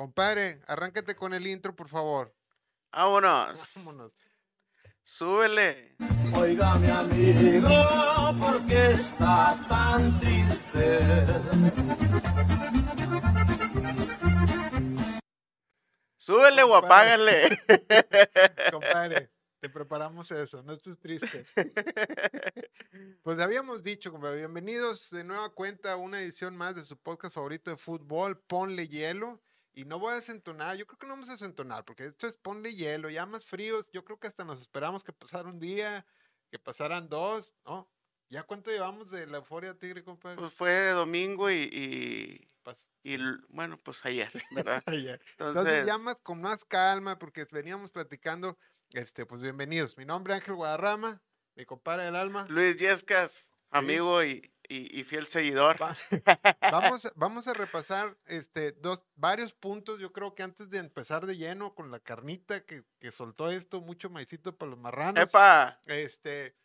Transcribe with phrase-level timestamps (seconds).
[0.00, 2.34] Compadre, arráncate con el intro, por favor.
[2.90, 3.74] Vámonos.
[3.76, 4.16] Vámonos.
[5.02, 5.94] Súbele.
[6.34, 7.68] Oiga mi amigo,
[8.40, 11.00] ¿por qué está tan triste?
[16.16, 17.60] Súbele o apágale.
[18.72, 19.30] Compadre,
[19.60, 21.44] te preparamos eso, no estés triste.
[23.22, 27.34] Pues habíamos dicho, compadre, bienvenidos de nueva cuenta a una edición más de su podcast
[27.34, 29.42] favorito de fútbol, Ponle Hielo.
[29.72, 32.36] Y no voy a desentonar, yo creo que no vamos a desentonar, porque esto es
[32.36, 36.04] Ponle Hielo, ya más fríos, yo creo que hasta nos esperamos que pasara un día,
[36.50, 37.88] que pasaran dos, ¿no?
[38.28, 40.36] ¿Ya cuánto llevamos de la euforia tigre, compadre?
[40.36, 42.48] Pues fue domingo y,
[43.02, 44.82] y, bueno, pues ayer, ¿verdad?
[44.86, 44.92] Ya.
[44.92, 48.56] Entonces, Entonces, ya más con más calma, porque veníamos platicando,
[48.92, 49.96] este, pues bienvenidos.
[49.96, 51.22] Mi nombre es Ángel Guadarrama,
[51.56, 52.46] mi compadre del alma.
[52.48, 55.76] Luis Yescas, amigo y, y- y fiel seguidor.
[55.82, 55.96] Va-
[56.72, 59.98] Vamos, a- vamos a repasar este, dos, varios puntos.
[59.98, 63.80] Yo creo que antes de empezar de lleno con la carnita que, que soltó esto,
[63.80, 65.22] mucho maicito para los marranos.
[65.28, 65.80] ¡Epa!
[65.86, 66.56] Este,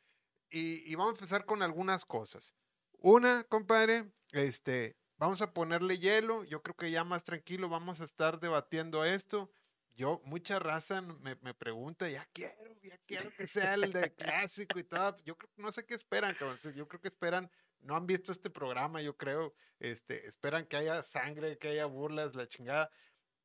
[0.49, 2.53] y, y vamos a empezar con algunas cosas.
[2.99, 6.43] Una, compadre, este, vamos a ponerle hielo.
[6.43, 9.51] Yo creo que ya más tranquilo vamos a estar debatiendo esto.
[9.97, 12.53] Yo, mucha raza me, me pregunta, ya quiero,
[12.83, 15.15] ya quiero que sea el de clásico y todo.
[15.23, 16.57] Yo creo, no sé qué esperan, cabrón.
[16.75, 17.49] Yo creo que esperan,
[17.85, 22.35] no han visto este programa, yo creo, este, esperan que haya sangre, que haya burlas,
[22.35, 22.89] la chingada.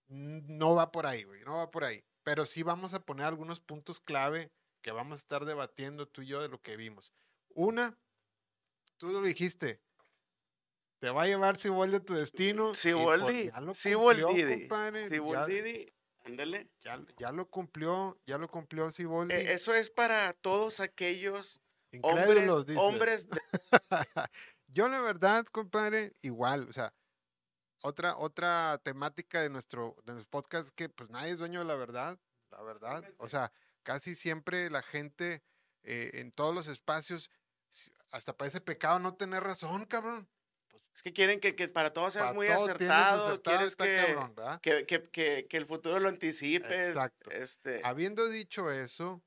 [0.08, 2.04] No va por ahí, güey, no va por ahí.
[2.22, 4.50] Pero sí vamos a poner algunos puntos clave
[4.82, 7.12] que vamos a estar debatiendo tú y yo de lo que vimos.
[7.50, 7.96] Una,
[8.96, 9.80] tú lo dijiste,
[10.98, 12.68] te va a llevar Siboldi a tu destino.
[12.68, 14.68] pues, Siboldi, Siboldi,
[15.06, 15.92] Siboldi,
[16.24, 16.70] ándale.
[16.80, 19.34] Ya, ya lo cumplió, ya lo cumplió Siboldi.
[19.34, 21.60] Eh, Eso es para todos aquellos
[21.92, 22.80] Incrédulos, hombres, dice.
[22.80, 23.40] hombres de-
[24.68, 26.94] Yo la verdad, compadre, igual, o sea,
[27.82, 31.64] otra, otra temática de nuestro, de nuestro podcast es que pues nadie es dueño de
[31.66, 32.18] la verdad,
[32.50, 33.04] la verdad.
[33.18, 33.52] O sea,
[33.82, 35.42] casi siempre la gente
[35.82, 37.30] eh, en todos los espacios,
[38.10, 40.28] hasta parece pecado no tener razón, cabrón.
[40.94, 44.06] Es que quieren que, que para todos seas Para muy todo acertado, acertado, quieres que,
[44.06, 44.60] cabrón, ¿verdad?
[44.60, 46.88] que, que, que, que el futuro lo anticipes.
[46.88, 47.30] Exacto.
[47.30, 49.22] Este, Habiendo dicho eso,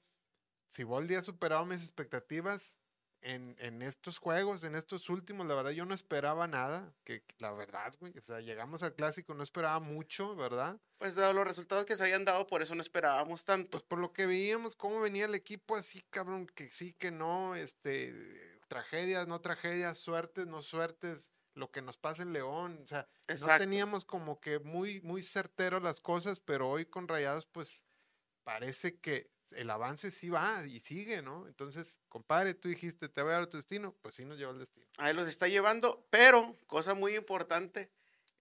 [0.74, 2.80] Siboldi ha superado mis expectativas
[3.22, 5.46] en, en estos juegos, en estos últimos.
[5.46, 6.94] La verdad, yo no esperaba nada.
[7.04, 8.18] Que la verdad, güey.
[8.18, 10.80] O sea, llegamos al clásico, no esperaba mucho, ¿verdad?
[10.98, 13.72] pues dado los resultados que se habían dado, por eso no esperábamos tanto.
[13.72, 17.56] Pues por lo que veíamos, cómo venía el equipo así, cabrón, que sí, que no,
[17.56, 22.80] este, tragedias, no tragedias, suertes, no suertes, lo que nos pasa en León.
[22.86, 27.48] O sea, no teníamos como que muy, muy certero las cosas, pero hoy con Rayados,
[27.48, 27.84] pues
[28.46, 31.48] parece que el avance sí va y sigue, ¿no?
[31.48, 34.60] Entonces, compadre, tú dijiste, te voy a dar tu destino, pues sí nos lleva al
[34.60, 34.86] destino.
[34.98, 37.90] Ahí los está llevando, pero, cosa muy importante,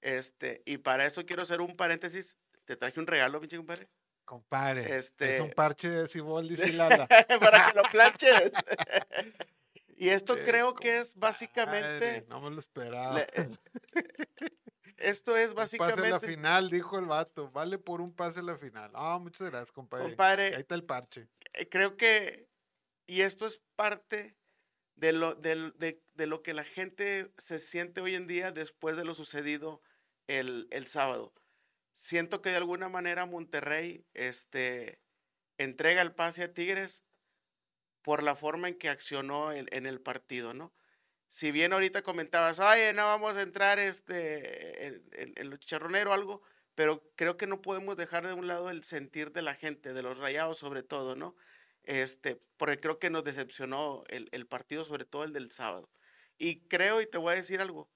[0.00, 2.36] este, y para eso quiero hacer un paréntesis.
[2.64, 3.88] Te traje un regalo, pinche compadre.
[4.24, 7.06] Compadre, es un Este- parche de Ciboldi y Lala.
[7.40, 8.52] para que lo planches.
[9.96, 12.24] y esto creo que es básicamente.
[12.28, 13.14] No me lo esperaba.
[13.18, 13.28] le-
[15.02, 16.26] esto es Un Pase a la básicamente.
[16.26, 17.50] final, dijo el vato.
[17.50, 18.90] Vale por un pase a la final.
[18.94, 20.04] Ah, muchas gracias, compadre.
[20.06, 21.28] Compadre, Ahí está el parche.
[21.54, 22.48] eh, creo que,
[23.06, 24.36] y esto es parte
[24.96, 29.04] de lo, de, de lo que la gente se siente hoy en día después de
[29.04, 29.80] lo sucedido
[30.28, 31.34] el, el sábado.
[31.94, 35.00] Siento que de alguna manera Monterrey este,
[35.58, 37.04] entrega el pase a Tigres
[38.02, 40.72] por la forma en que accionó en, en el partido, ¿no?
[41.34, 46.10] Si bien ahorita comentabas, oye, no vamos a entrar este, en, en- en lo chicharronero
[46.10, 46.42] o algo,
[46.74, 50.02] pero creo que no podemos dejar de un lado el sentir de la gente, de
[50.02, 51.34] los rayados sobre todo, ¿no?
[51.84, 55.90] Este, porque creo que nos decepcionó el, el partido, sobre todo el del sábado.
[56.36, 57.90] Y creo, y te voy a decir algo,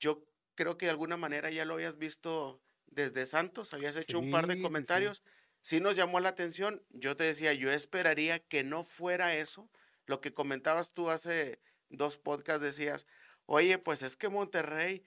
[0.00, 4.28] yo creo que de alguna manera ya lo habías visto desde Santos, habías hecho un
[4.28, 5.12] par de sí, sí.
[5.12, 5.22] comentarios,
[5.62, 9.70] sí nos llamó la atención, yo te decía, yo esperaría que no fuera eso,
[10.06, 11.60] lo que comentabas tú hace
[11.90, 13.06] dos podcasts, decías,
[13.46, 15.04] oye, pues es que Monterrey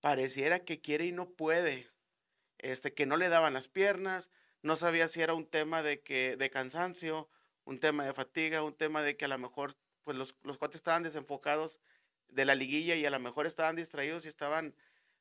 [0.00, 1.88] pareciera que quiere y no puede,
[2.58, 4.30] este, que no le daban las piernas,
[4.62, 7.28] no sabía si era un tema de que de cansancio,
[7.64, 10.76] un tema de fatiga, un tema de que a lo mejor pues los, los cuates
[10.76, 11.80] estaban desenfocados
[12.28, 14.74] de la liguilla y a lo mejor estaban distraídos y estaban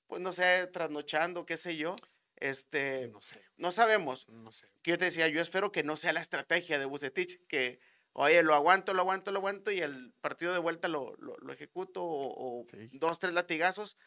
[0.07, 1.95] pues no sé, trasnochando, qué sé yo.
[2.38, 4.27] Este, No sé, no sabemos.
[4.27, 4.68] no sé.
[4.81, 7.79] Que yo te decía, yo espero que no sea la estrategia de Bucetich, que
[8.15, 11.53] oye, lo aguanto, lo aguanto, lo aguanto y el partido de vuelta lo, lo, lo
[11.53, 12.89] ejecuto o, o Sí.
[12.94, 13.97] dos, tres latigazos.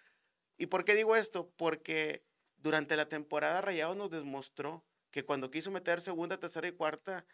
[0.57, 1.51] ¿Y por qué digo esto?
[1.57, 2.25] Porque
[2.57, 7.25] durante la temporada Rayados nos demostró que cuando quiso meter segunda, tercera y cuarta,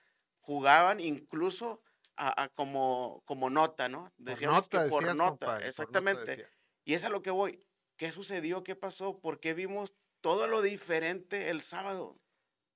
[0.40, 1.80] jugaban incluso
[2.16, 4.12] a, a como, como nota, ¿no?
[4.16, 6.46] Por Decíamos que nota, por decías, nota, compadre, por nota exactamente.
[6.84, 7.66] Y es a lo que voy.
[7.96, 8.62] ¿Qué sucedió?
[8.62, 9.20] ¿Qué pasó?
[9.20, 9.94] ¿Por qué vimos
[10.24, 12.18] todo lo diferente el sábado.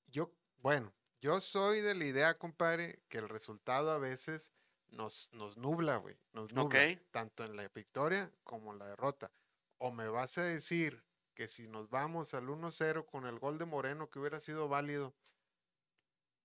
[0.07, 4.53] Yo, bueno, yo soy de la idea, compadre, que el resultado a veces
[4.89, 6.19] nos, nos nubla, güey.
[6.33, 6.81] Nos nubla.
[7.11, 9.33] Tanto en la victoria como en la derrota.
[9.79, 11.05] O me vas a decir
[11.35, 15.15] que si nos vamos al 1-0 con el gol de Moreno, que hubiera sido válido,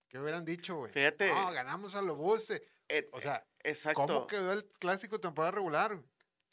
[0.07, 0.91] ¿qué hubieran dicho, güey?
[0.91, 1.33] Fíjate.
[1.33, 2.61] No, ganamos a Lobuse.
[2.87, 4.01] Eh, O sea, Exacto.
[4.05, 6.03] ¿cómo quedó el clásico temporada regular?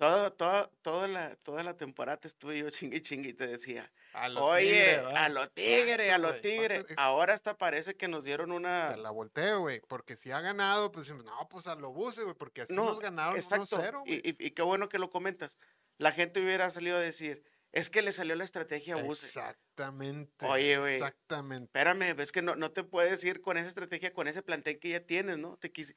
[0.01, 3.93] Todo, todo, toda, la, toda la temporada te estuve yo chingue chingue y te decía,
[4.15, 6.87] A los oye, a los tigres, a los tigres.
[6.89, 8.89] ser- Ahora hasta parece que nos dieron una...
[8.89, 9.83] Te la volteo, güey.
[9.89, 12.35] Porque si ha ganado, pues decimos, no, pues a Lobuse, güey.
[12.35, 13.77] Porque así No, nos ganaron Exacto.
[13.77, 14.15] 1-0, güey.
[14.25, 15.59] y, y- y qué bueno que lo comentas.
[15.99, 19.27] La gente hubiera salido a decir, es que le salió la estrategia a Buse.
[19.27, 20.47] Exactamente.
[20.47, 20.95] Oye, güey.
[20.95, 21.65] Exactamente.
[21.67, 24.89] Espérame, es que no, no te puedes ir con esa estrategia, con ese plantel que
[24.89, 25.59] ya tienes, ¿no?
[25.59, 25.95] Te quise...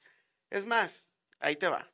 [0.50, 1.08] Es más,
[1.40, 1.90] ahí te va.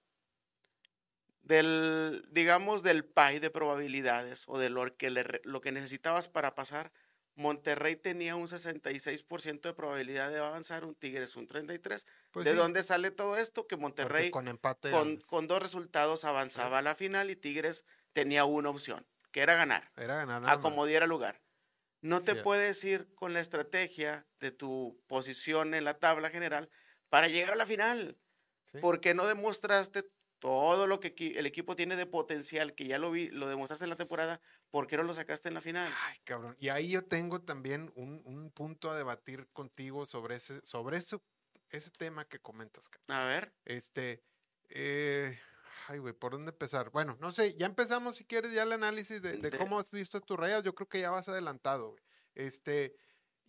[1.49, 6.53] Del, digamos, del pie de probabilidades o de lo que, le lo que necesitabas para
[6.53, 6.91] pasar,
[7.33, 12.05] Monterrey tenía un 66% de probabilidad de avanzar, un Tigres un 33%.
[12.29, 13.63] Pues ¿De sí, dónde sale todo esto?
[13.65, 15.25] Que porque Monterrey con empate con, ganas.
[15.25, 19.91] con dos resultados avanzaba a la final y Tigres tenía una opción, que era ganar,
[19.97, 20.87] Era ganar a como más.
[20.87, 21.41] diera lugar.
[22.01, 22.43] No te es.
[22.43, 26.69] puedes ir con la estrategia de tu posición en la tabla general
[27.09, 28.19] para llegar a la final,
[28.65, 28.77] Sí.
[28.81, 30.03] porque no demostraste
[30.39, 33.89] todo lo que el equipo tiene de potencial, que ya lo vi, lo demostraste en
[33.89, 34.41] la temporada,
[34.71, 35.93] ¿por qué no lo sacaste en la final?
[36.07, 36.55] Ay, cabrón.
[36.59, 41.21] Y ahí yo tengo también un, un punto a debatir contigo sobre ese, sobre eso,
[41.69, 43.17] ese tema que comentas, cabrón.
[43.21, 44.23] A ver, Este,
[44.69, 45.37] eh,
[45.87, 46.89] ay, güey, ¿por dónde empezar?
[46.91, 49.91] Bueno, no sé, ya empezamos si quieres ya el análisis de, de De- cómo has
[49.91, 50.63] visto tus rayas.
[50.63, 52.03] Yo creo que ya vas adelantado, güey.
[52.35, 52.95] Este,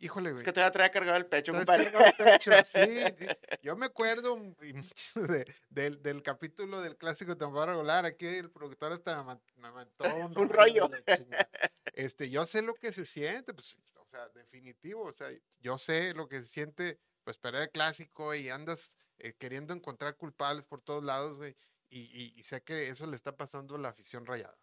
[0.00, 0.44] híjole, es güey.
[0.44, 1.92] que todavía trae cargado el pecho, compadre.
[1.92, 3.28] cargado el pecho, sí.
[3.62, 8.04] Yo me acuerdo de- del, del capítulo del clásico temporada regular.
[8.04, 9.22] Aquí el productor hasta
[9.56, 10.88] me, mandó un, Un rollo.
[10.88, 11.46] de.
[11.94, 15.04] Este, yo sé lo que se siente, pues, o sea, definitivo.
[15.04, 15.28] O sea,
[15.60, 20.16] yo sé lo que se siente, pues, perder el clásico y andas eh, queriendo encontrar
[20.16, 21.56] culpables por todos lados, güey.
[21.90, 24.56] Y, y- y sé que eso le está pasando a la afición rayada.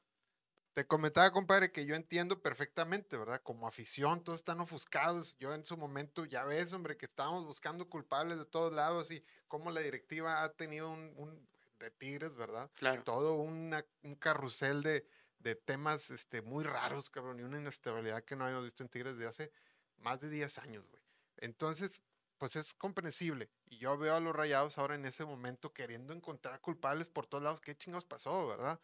[0.78, 3.42] Te comentaba, compadre, que yo entiendo perfectamente, ¿verdad?
[3.42, 5.36] Como afición, todos están ofuscados.
[5.40, 9.26] Yo en su momento, ya ves, hombre, que estábamos buscando culpables de todos lados y
[9.48, 11.48] cómo la directiva ha tenido un, un-
[11.80, 12.70] de Tigres, ¿verdad?
[12.76, 13.04] Claro.
[13.04, 15.08] Todo una- un carrusel de,
[15.40, 19.18] de temas este, muy raros, cabrón, y una inestabilidad que no habíamos visto en Tigres
[19.18, 19.52] de hace
[19.98, 21.02] más de 10 años, güey.
[21.38, 22.02] Entonces,
[22.38, 23.50] pues es comprensible.
[23.66, 27.44] Y yo veo a los rayados ahora en ese momento queriendo encontrar culpables por todos
[27.44, 27.62] lados.
[27.62, 28.80] ¿Qué chingados pasó, verdad?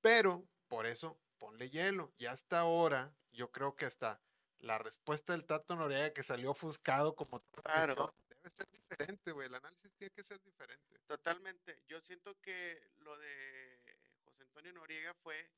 [0.00, 2.14] Pero, por eso, ponle hielo.
[2.16, 4.22] Y hasta ahora, yo creo que hasta
[4.60, 8.14] la respuesta del Tato Noriega que salió ofuscado como Claro.
[8.28, 9.48] debe ser diferente, güey.
[9.48, 10.98] El análisis tiene que ser diferente.
[11.08, 11.82] Totalmente.
[11.88, 13.80] Yo siento que lo de
[14.24, 15.50] José Antonio Noriega fue,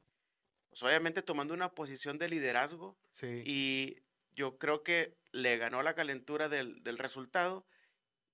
[0.71, 3.43] pues obviamente tomando una posición de liderazgo Sí.
[3.45, 4.03] y
[4.35, 7.67] yo creo que le ganó la calentura del, del resultado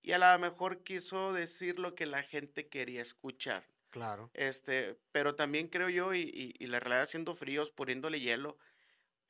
[0.01, 3.67] y a lo mejor quiso decir lo que la gente quería escuchar.
[3.91, 4.31] Claro.
[4.35, 8.59] Este, pero también creo yo, y, y- y la realidad siendo fríos, poniéndole hielo,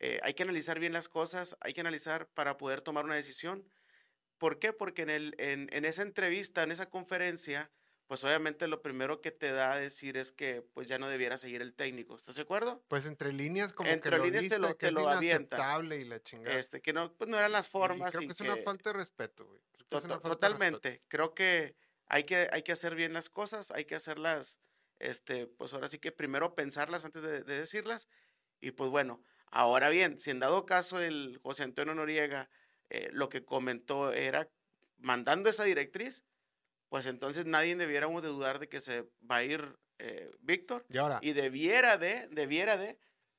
[0.01, 3.69] eh, hay que analizar bien las cosas, hay que analizar para poder tomar una decisión.
[4.39, 4.73] ¿Por qué?
[4.73, 7.71] Porque en, el, en, en esa entrevista, en esa conferencia,
[8.07, 11.37] pues obviamente lo primero que te da a decir es que pues ya no debiera
[11.37, 12.17] seguir el técnico.
[12.17, 12.83] ¿Estás de acuerdo?
[12.89, 15.09] Pues entre líneas como Entre que lo líneas te dice, lo- que te es lo
[15.09, 15.57] avienta.
[15.57, 16.59] inaceptable y la chingada.
[16.59, 18.11] Este, que no, pues no eran las Y formas.
[18.13, 19.61] creo y que es una que- falta de respeto, güey.
[19.61, 20.79] Creo que Tota- una falta de respeto.
[20.79, 21.03] Totalmente.
[21.09, 21.75] Creo que
[22.09, 24.59] hay, que hay que hacer bien las cosas, hay que hacerlas,
[24.99, 28.09] este, pues ahora sí que primero pensarlas antes de, de decirlas.
[28.61, 32.51] Y pues bueno, ahora bien, si en dado caso el José Antonio Noriega
[32.91, 34.51] eh, lo que comentó era
[34.97, 36.25] mandando esa directriz,
[36.89, 40.99] pues entonces nadie debiéramos de dudar de que se va a ir eh, Víctor Y
[40.99, 42.99] ahora, y debiera de, debiera de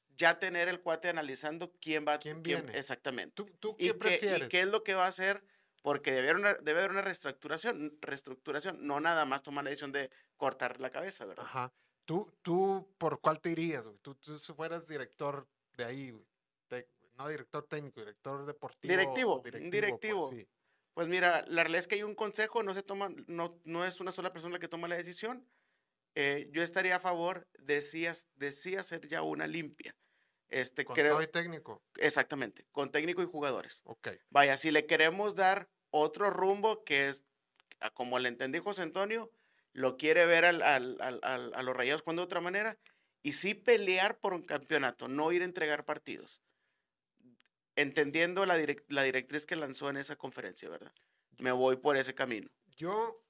[0.10, 2.78] ya tener el cuate analizando quién va, ¿Quién viene?
[2.78, 4.50] exactamente ¿tú, tú y qué qué, y prefieres?
[4.50, 5.44] qué es lo que va a hacer,
[5.82, 9.92] porque debe haber una, debe haber una reestructuración, reestructuración, no nada más tomar la decisión
[9.92, 11.46] de cortar la cabeza, ¿verdad?
[11.46, 11.74] Ajá.
[12.06, 14.00] ¿Tú, ¿Tú por cuál te irías, güey?
[14.00, 16.26] Tú, tú si fueras director de ahí, güey.
[17.20, 18.90] No director técnico, director deportivo.
[18.90, 20.30] Directivo, pues, directivo.
[20.30, 20.48] sí.
[20.94, 24.00] Pues mira, la realidad es que hay un consejo, no se toma, no, no es
[24.00, 25.46] una sola persona la que toma la decisión.
[26.16, 28.06] Eh, yo estaría a favor de sí,
[28.36, 29.96] de sí hacer ya una limpia.
[30.50, 31.84] Este, Con creo, todo y técnico.
[31.98, 33.82] exactamente, con técnico y jugadores.
[33.86, 34.10] Ok.
[34.30, 37.24] Vaya, si le queremos dar otro rumbo, que es,
[37.94, 39.32] como le entendí José Antonio,
[39.74, 42.78] lo quiere ver al- al- al- al- a los rayados jugando de otra manera,
[43.22, 46.42] y sí pelear por un campeonato, no ir a entregar partidos.
[47.76, 50.94] Entendiendo la, direc- la directriz que lanzó en esa conferencia, ¿verdad?
[51.38, 52.50] Me voy por ese camino.
[52.76, 53.24] Yo,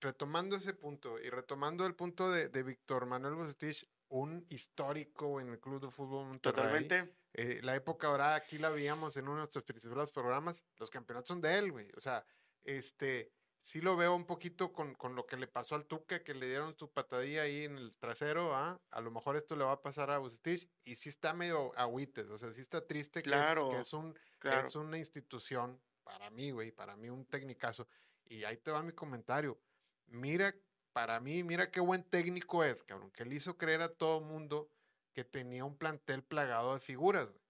[0.00, 5.48] retomando ese punto y retomando el punto de, de Víctor Manuel Bucetich, un histórico en
[5.50, 6.54] el Club de Fútbol Monterrey.
[6.54, 7.16] Totalmente.
[7.34, 11.28] eh, la época ahora aquí la veíamos en uno de nuestros principales programas, los campeonatos
[11.28, 11.90] son de él, güey.
[11.96, 12.24] O sea,
[12.64, 16.34] este, sí lo veo un poquito con, con lo que le pasó al Tuca, que
[16.34, 18.80] le dieron su patadilla ahí en el trasero, ¿ah?
[18.90, 22.30] A lo mejor esto le va a pasar a Bucetich, y sí está medio agüites,
[22.30, 24.68] o sea, sí está triste que, es, Claro, que es, un, Claro.
[24.68, 27.88] es una institución, para mí, güey, para mí un tecnicazo.
[28.24, 29.60] Y ahí te va mi comentario.
[30.06, 30.54] Mira,
[30.96, 34.70] para mí, mira qué buen técnico es, cabrón, que le hizo creer a todo mundo
[35.12, 37.42] que tenía un plantel plagado de figuras, güey.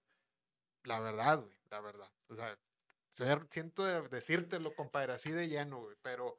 [0.83, 2.11] La verdad, güey, la verdad.
[2.27, 2.59] O sea,
[3.09, 6.37] ser- siento de decírtelo, compadre, así de lleno, güey, pero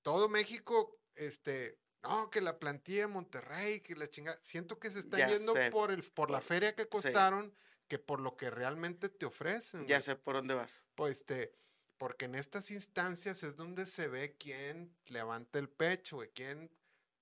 [0.00, 5.00] todo México, este, no, que la plantilla de Monterrey, que la chingada, siento que se
[5.00, 6.88] están Ya yendo sé, por el, por la feria que sí.
[6.88, 7.54] costaron
[7.88, 9.82] que por lo que realmente te ofrecen.
[9.86, 10.00] Ya güey.
[10.00, 10.86] sé por dónde vas.
[10.94, 11.52] Pues este,
[11.98, 16.70] porque en estas instancias es donde se ve quién levanta el pecho, güey, quién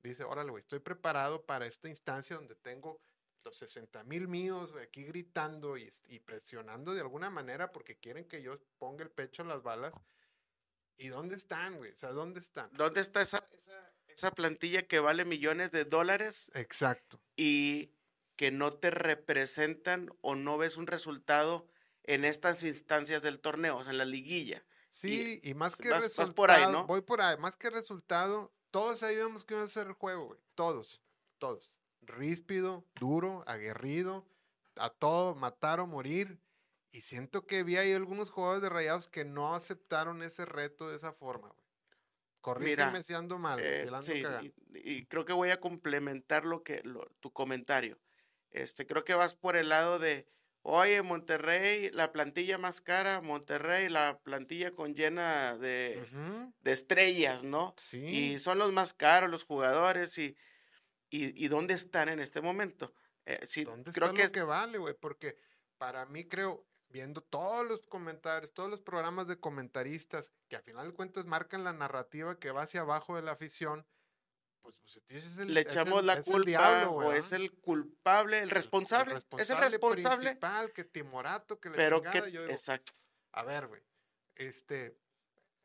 [0.03, 3.01] dice, órale, güey, estoy preparado para esta instancia donde tengo
[3.45, 7.97] los 60 mil míos, güey, aquí gritando y, es- y presionando de alguna manera porque
[7.97, 9.95] quieren que yo ponga el pecho a las balas.
[10.97, 11.91] ¿Y dónde están, güey?
[11.93, 12.71] O sea, ¿dónde están?
[12.73, 17.21] ¿Dónde está esa, esa, esa plantilla que vale millones de dólares Exacto.
[17.37, 17.91] y
[18.37, 21.67] que no te representan o no ves un resultado
[22.05, 24.65] en estas instancias del torneo, o sea, en la liguilla?
[24.91, 26.87] Sí, y, más que vas- vas resultado, por ahí, ¿no?
[26.87, 30.41] voy por ahí, más que resultado, todos sabíamos que iba a ser el juego, güey,
[30.55, 31.03] todos,
[31.39, 34.27] todos, ríspido, duro, aguerrido,
[34.77, 36.41] a todo, matar o morir,
[36.93, 40.97] y siento que vi ahí algunos jugadores de Rayados que no aceptaron ese reto de
[40.97, 41.65] esa forma, güey.
[42.41, 44.23] Corrígeme si ando mal, güey, Eh, si sí,
[44.75, 47.99] y, y creo que voy a complementar lo que lo- tu comentario.
[48.51, 50.29] Este, creo que vas por el lado de,
[50.67, 56.03] oye, Monterrey, la plantilla más cara, Monterrey, la plantilla con llena de,
[56.65, 57.75] estrellas, ¿no?
[57.77, 57.99] Sí.
[57.99, 60.37] Y son los más caros los jugadores y,
[61.11, 62.95] y, y dónde están en este momento.
[63.27, 64.95] Eh, sí, ¿Dónde creo está que, lo que vale, güey?
[64.95, 65.37] Porque
[65.77, 70.89] para mí creo, viendo todos los comentarios, todos los programas de comentaristas, que a final
[70.89, 73.87] de cuentas marcan la narrativa que va hacia abajo de la afición,
[74.65, 78.45] pues Bucetich es el le echamos el- la culpa diablo, o es el culpable, el
[78.45, 82.53] El- responsable, es el responsable, principal, que Timorato, que la pero que, chingada, yo digo,
[82.55, 82.93] exacto.
[83.33, 83.83] a ver, güey,
[84.37, 84.97] este,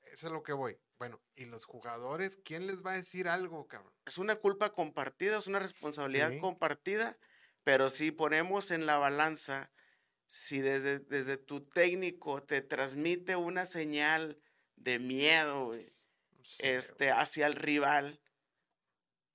[0.04, 0.78] eso es a lo que voy.
[0.98, 3.94] Bueno, y los jugadores, ¿quién les va a decir algo, cabrón?
[4.06, 6.40] es una culpa compartida, es una responsabilidad Sí.
[6.40, 7.18] compartida,
[7.64, 9.72] pero si ponemos en la balanza,
[10.28, 14.38] si desde, desde tu técnico te transmite una señal
[14.76, 15.88] de miedo, güey,
[16.60, 18.20] este, hacia el rival,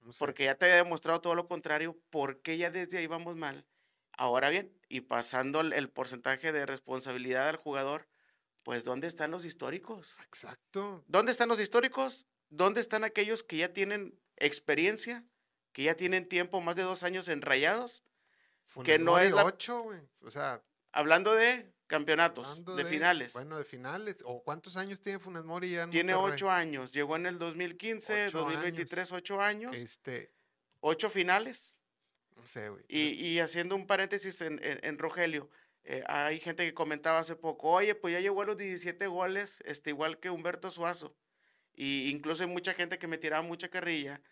[0.05, 0.19] no sé.
[0.19, 3.67] porque ya te había demostrado todo lo contrario, ¿por qué ya desde ahí vamos mal?
[4.13, 8.09] Ahora bien, y pasando el, porcentaje de responsabilidad al jugador,
[8.63, 10.17] pues ¿dónde están los históricos?
[10.25, 11.05] Exacto.
[11.09, 12.29] ¿Dónde están los históricos?
[12.49, 15.25] ¿Dónde están aquellos que ya tienen experiencia,
[15.73, 18.05] que ya tienen tiempo, más de dos años en rayados?
[18.85, 20.01] que no es la- ocho, güey.
[20.21, 20.63] O sea,
[20.95, 23.33] Hablando de campeonatos, hablando de, finales.
[23.33, 24.23] Bueno, de finales.
[24.25, 26.35] ¿O cuántos años tiene Funes Mori ya en Tiene Monterrey?
[26.35, 30.33] ocho años, llegó en el 2015, Ocho 2023, ocho años, Este,
[30.81, 31.79] ocho finales.
[32.37, 32.85] no sé, güey.
[32.89, 35.51] Y, y haciendo un paréntesis en, en- en Rogelio,
[35.85, 39.63] eh, hay gente que comentaba hace poco, oye, pues ya llegó a los 17 goles,
[39.67, 41.15] este, igual que Humberto Suazo.
[41.77, 44.23] Y incluso hay mucha gente que me tiraba mucha carrilla,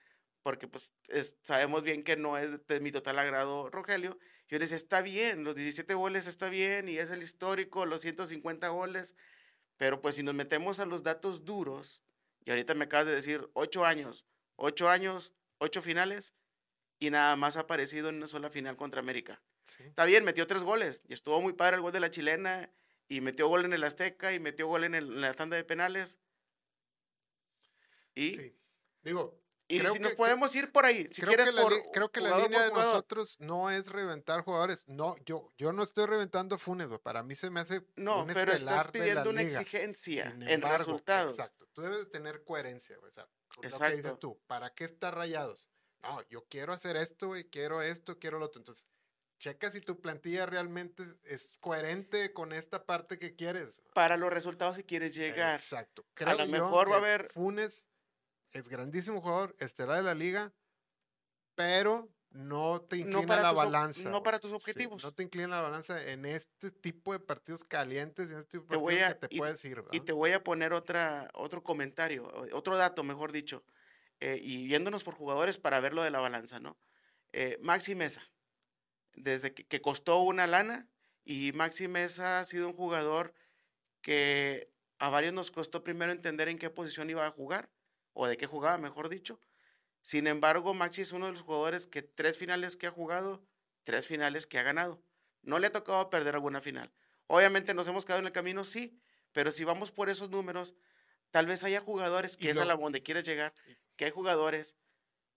[0.42, 4.18] porque pues es- sabemos bien que no es de mi total agrado Rogelio.
[4.49, 8.03] Yo les decía, está bien, los 17 goles está bien, y es el histórico, los
[8.03, 9.15] 150 goles,
[9.79, 12.05] pero pues si nos metemos a los datos duros,
[12.45, 16.35] y ahorita me acabas de decir, ocho años, ocho años, ocho finales,
[17.01, 19.43] y nada más ha aparecido en una sola final contra América.
[19.65, 19.85] Sí.
[19.85, 22.73] Está bien, metió tres goles, y estuvo muy padre el gol de la chilena,
[23.09, 25.65] y metió gol en el Azteca, y metió gol en, el- en la tanda de
[25.65, 26.21] penales.
[28.15, 28.57] Y, sí.
[29.03, 29.42] Digo,
[29.76, 31.83] y creo si nos que- podemos ir por ahí, si creo, quieres que la, por
[31.93, 34.85] creo que la línea de nosotros no es reventar jugadores.
[34.87, 37.00] No, yo, yo no estoy reventando a Funes, güey.
[37.00, 39.61] Para mí se me hace No, un pero estás pidiendo una liga.
[39.61, 41.33] exigencia Sin en embargo, resultados.
[41.33, 41.67] Exacto.
[41.73, 43.11] Tú debes de tener coherencia, güey.
[43.11, 44.19] O sea, con lo que dices Exacto.
[44.19, 44.41] tú.
[44.47, 45.69] ¿Para qué estar rayados?
[46.02, 47.45] No, yo quiero hacer esto, güey.
[47.49, 48.61] Quiero esto, quiero lo otro.
[48.61, 48.87] Entonces,
[49.38, 53.81] checa si tu plantilla realmente es, coherente con esta parte que quieres.
[53.95, 55.55] Para los resultados si quieres llegar.
[55.55, 56.05] Exacto.
[56.26, 57.88] A lo mejor va a que haber- Funes
[58.52, 60.52] es grandísimo jugador, estelar de la liga,
[61.54, 64.11] pero no te inclina para la tus balanza.
[64.11, 65.04] no para tus Sí, objetivos.
[65.04, 68.78] no te inclina la balanza en este tipo de partidos calientes, en este tipo de
[68.80, 69.85] partidos a- que te y- puedes ir.
[69.92, 73.64] Y te voy a poner otra, otro comentario, otro dato, mejor dicho,
[74.21, 76.78] eh, y viéndonos por jugadores para ver lo de la balanza, ¿no?
[77.32, 78.23] Eh, Maxi Mesa,
[79.14, 80.88] desde que, que costó una lana,
[81.25, 83.35] y Maxi Mesa ha sido un jugador
[84.02, 87.71] que a varios nos costó primero entender en qué posición iba a jugar,
[88.12, 89.40] o de qué jugaba, mejor dicho.
[90.02, 93.45] Sin embargo, Maxi es uno de los jugadores que tres finales que ha jugado,
[93.85, 95.02] tres finales que ha ganado.
[95.42, 96.92] No le ha tocado perder alguna final.
[97.26, 99.00] Obviamente nos hemos quedado en el camino, sí,
[99.33, 100.75] pero si vamos por esos números,
[101.31, 103.54] tal vez haya jugadores, Y que es lo- a la donde quieres llegar,
[103.97, 104.76] que hay jugadores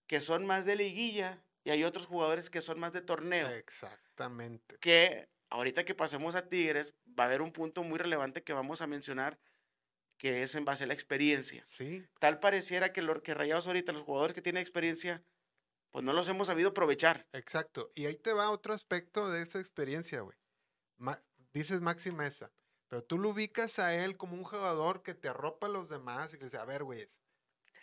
[0.08, 3.48] que son más de liguilla y hay otros jugadores que son más de torneo.
[3.50, 4.78] Exactamente.
[4.80, 8.82] Que ahorita que pasemos a Tigres, va a haber un punto muy relevante que vamos
[8.82, 9.40] a mencionar,
[10.26, 11.62] que es en base a la experiencia.
[11.68, 15.24] Sí, Tal pareciera que, lo, que Rayados ahorita, los jugadores que tienen experiencia,
[15.92, 17.28] pues no los hemos sabido aprovechar.
[17.32, 17.92] exacto.
[17.94, 20.36] Y ahí te va otro aspecto de esa experiencia, güey.
[20.98, 21.22] Ma-
[21.54, 22.52] dices Maxi Mesa,
[22.88, 26.34] pero tú lo ubicas a él como un jugador que te arropa a los demás
[26.34, 27.06] y le dice, a ver, güey,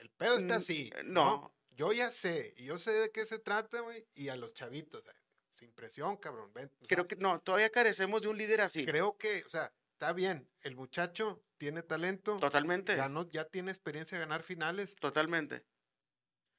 [0.01, 0.91] el pedo está Mm, así.
[0.97, 1.25] eh, ¿no?
[1.25, 1.55] no.
[1.71, 5.07] Yo ya sé, y yo sé de qué se trata, güey, y a los chavitos,
[5.07, 5.13] eh,
[5.61, 6.53] sin presión, cabrón.
[6.53, 8.85] ven, sea, Creo que no, todavía carecemos de un líder así.
[8.85, 9.73] creo que, o sea,
[10.03, 12.97] está bien, el muchacho tiene talento, Totalmente.
[12.97, 15.65] ganó, ya tiene experiencia de ganar finales, Totalmente.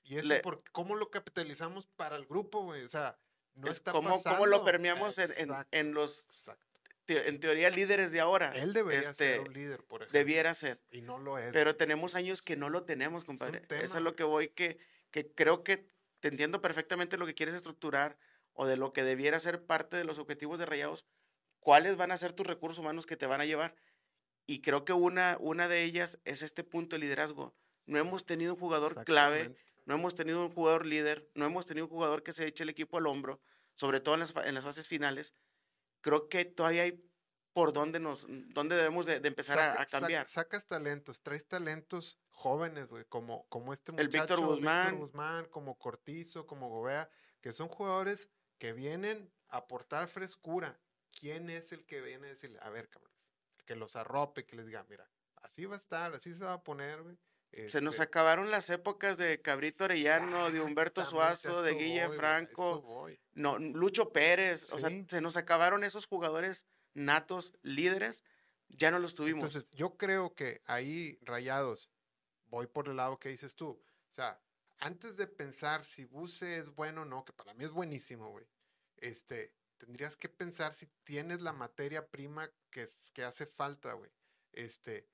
[0.03, 2.83] y eso, Le- por, ¿cómo lo capitalizamos para el grupo, güey?
[2.83, 3.19] O sea,
[3.55, 4.38] no Es está como, pasando.
[4.38, 6.25] como lo permeamos en, en- en los,
[7.03, 8.51] te- en teoría, líderes de ahora.
[8.55, 10.17] Él debería este, ser un líder, por ejemplo.
[10.17, 10.81] Debiera ser.
[10.89, 11.51] Y no lo es.
[11.51, 11.77] Pero güey.
[11.77, 13.57] tenemos años que no lo tenemos, compadre.
[13.59, 14.77] Eso tema, es lo que voy, que,
[15.12, 15.85] que creo que
[16.21, 18.17] te entiendo perfectamente lo que quieres estructurar
[18.53, 21.05] o de lo que debiera ser parte de los objetivos de Rayados.
[21.63, 23.75] ¿Cuáles van a ser tus recursos humanos que te van a llevar?
[24.46, 27.55] Y creo que una, una de ellas es este punto de liderazgo.
[27.86, 29.55] No hemos tenido un jugador clave,
[29.86, 32.70] no hemos tenido un jugador líder, no hemos tenido un jugador que se eche el
[32.70, 33.41] equipo al hombro,
[33.75, 35.34] sobre todo en las, en las fases finales.
[36.01, 37.10] Creo que todavía hay
[37.53, 40.27] por dónde, nos, dónde debemos de, de empezar a- Saca- a, saca- cambiar.
[40.27, 44.03] sacas talentos, traes talentos jóvenes, güey, como, como este muchacho.
[44.03, 44.98] El Víctor Guzmán.
[44.98, 47.10] Guzmán, como Cortizo, como Gobea,
[47.41, 48.27] que son jugadores
[48.58, 50.79] que vienen a aportar frescura.
[51.20, 53.32] ¿Quién es el que viene a decirle, a ver, cabrones,
[53.65, 56.63] que los arrope, que les diga, mira, así va a estar, así se va a
[56.63, 57.17] poner, güey.
[57.70, 62.17] Se nos este, acabaron las épocas de Cabrito Arellano, de Humberto Suazo, de Guille voy,
[62.17, 64.74] Franco, no, Lucho Pérez.
[64.74, 66.65] O sea, se nos acabaron esos jugadores
[66.96, 68.24] natos, líderes,
[68.70, 69.43] ya no los tuvimos.
[69.55, 71.91] Entonces, yo creo que ahí, rayados,
[72.47, 73.67] voy por el lado que dices tú.
[73.67, 74.41] O sea,
[74.80, 78.47] antes de pensar si Buse es bueno o no, que para mí es buenísimo, güey,
[78.97, 79.54] este,
[79.86, 84.12] tendrías que pensar si tienes la materia prima que, es- que hace falta, güey.
[84.54, 85.08] Este,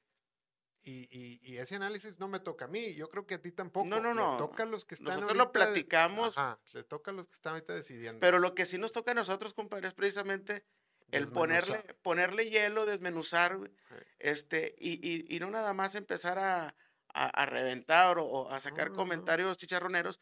[0.81, 3.51] y, y, y ese análisis no me toca a mí, yo creo que a ti
[3.51, 3.87] tampoco.
[3.87, 4.37] no, no.
[4.37, 6.37] toca a los que están Nosotros lo de- platicamos.
[6.37, 8.19] Ajá, les toca a los que están ahorita decidiendo.
[8.19, 10.65] Pero lo que sí nos toca a nosotros, compadre, es precisamente
[11.11, 13.95] el ponerle, ponerle hielo, desmenuzar, güey, Sí.
[14.19, 16.75] este, y, y- y no nada más empezar a,
[17.09, 18.97] a- a reventar o, o a sacar no, no.
[18.97, 20.19] comentarios chicharroneros,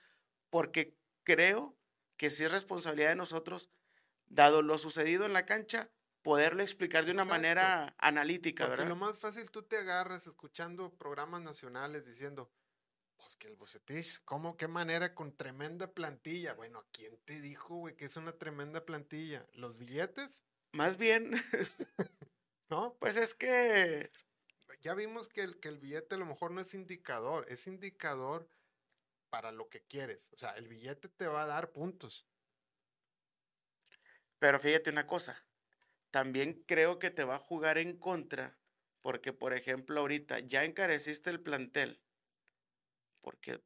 [0.50, 1.78] porque creo
[2.16, 3.70] que sí es responsabilidad de nosotros,
[4.30, 7.30] dado lo sucedido en la cancha, poderlo explicar de una Exacto.
[7.30, 8.88] manera analítica, Porque ¿verdad?
[8.88, 12.52] lo más fácil tú te agarras escuchando programas nacionales diciendo,
[13.18, 16.54] pues que el Bucetich, ¿cómo, qué manera con tremenda plantilla?
[16.54, 19.48] Bueno, ¿quién te dijo, güey, que es una tremenda plantilla?
[19.54, 20.44] ¿Los billetes?
[20.74, 21.32] Más bien,
[22.70, 22.98] ¿No?
[23.00, 24.12] pues es que
[24.82, 28.50] Ya vimos que el, que el billete a lo mejor no es indicador, es indicador
[29.30, 30.30] para lo que quieres.
[30.34, 32.28] O sea, el billete te va a dar puntos.
[34.40, 35.46] Pero fíjate una cosa,
[36.12, 38.60] también creo que te va a jugar en contra,
[39.02, 42.04] porque por ejemplo ahorita ya encareciste el plantel,
[43.22, 43.62] porque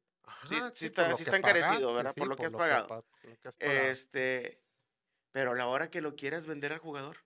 [0.48, 2.14] Sí, Ajá, sí está- sí está encarecido, ¿verdad?
[2.16, 3.04] Por lo que has pa- pagado.
[3.60, 4.60] este,
[5.32, 7.18] pero a la hora que lo quieras vender al jugador,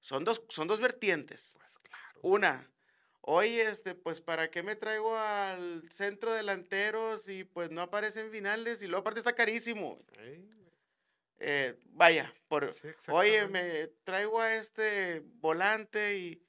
[0.00, 1.54] son dos, son dos vertientes.
[1.58, 2.20] Pues claro.
[2.22, 2.72] Una,
[3.22, 8.30] oye, este, pues ¿para qué me traigo al centro delantero si pues no aparece en
[8.32, 9.98] finales y luego aparte está carísimo?
[11.40, 16.42] Eh, vaya, por, sí, Oye, me traigo a este volante y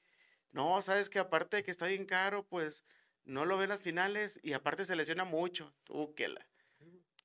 [0.52, 2.84] no, sabes que aparte de que está bien caro, pues
[3.24, 5.76] no lo ve en las finales y aparte se lesiona mucho.
[6.16, 6.48] Que la.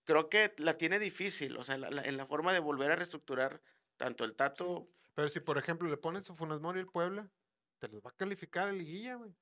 [0.05, 2.96] Creo que la tiene difícil, o sea, la- la- en la forma de volver a
[2.96, 3.62] reestructurar
[3.96, 4.90] tanto el Tato.
[5.14, 7.31] Pero si, por ejemplo, le pones a Funes Mori el Puebla,
[7.79, 9.35] te los va a calificar a liguilla, güey.